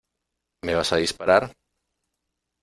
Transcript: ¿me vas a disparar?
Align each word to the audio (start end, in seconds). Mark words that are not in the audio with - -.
¿me 0.65 0.73
vas 0.73 0.93
a 0.93 1.01
disparar? 1.03 1.43